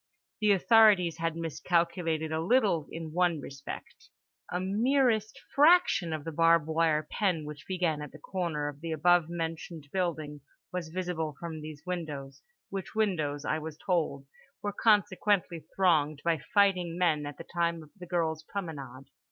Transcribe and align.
The 0.39 0.53
authorities 0.53 1.17
had 1.19 1.35
miscalculated 1.35 2.31
a 2.31 2.41
little 2.41 2.87
in 2.91 3.11
one 3.11 3.39
respect: 3.39 4.09
a 4.51 4.59
merest 4.59 5.39
fraction 5.53 6.11
of 6.11 6.23
the 6.23 6.31
barb 6.31 6.65
wire 6.65 7.07
pen 7.11 7.45
which 7.45 7.67
began 7.67 8.01
at 8.01 8.11
the 8.11 8.17
corner 8.17 8.67
of 8.67 8.81
the 8.81 8.91
above 8.93 9.29
mentioned 9.29 9.87
building 9.93 10.41
was 10.73 10.89
visible 10.89 11.35
from 11.39 11.61
these 11.61 11.85
windows, 11.85 12.41
which 12.71 12.95
windows 12.95 13.45
(I 13.45 13.59
was 13.59 13.77
told) 13.77 14.25
were 14.63 14.73
consequently 14.73 15.67
thronged 15.75 16.23
by 16.25 16.39
fighting 16.51 16.97
men 16.97 17.27
at 17.27 17.37
the 17.37 17.43
time 17.53 17.83
of 17.83 17.91
the 17.95 18.07
girl's 18.07 18.41
promenade. 18.41 19.05